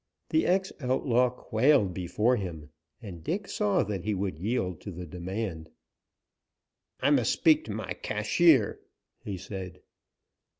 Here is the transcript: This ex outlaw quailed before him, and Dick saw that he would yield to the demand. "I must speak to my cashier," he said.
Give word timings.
This 0.29 0.45
ex 0.49 0.73
outlaw 0.79 1.29
quailed 1.29 1.93
before 1.93 2.35
him, 2.35 2.71
and 3.03 3.23
Dick 3.23 3.47
saw 3.47 3.83
that 3.83 4.03
he 4.03 4.15
would 4.15 4.39
yield 4.39 4.81
to 4.81 4.91
the 4.91 5.05
demand. 5.05 5.69
"I 7.01 7.11
must 7.11 7.31
speak 7.31 7.65
to 7.65 7.71
my 7.71 7.93
cashier," 7.93 8.79
he 9.23 9.37
said. 9.37 9.83